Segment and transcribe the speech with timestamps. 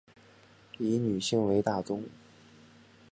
[0.79, 2.05] 以女性为大宗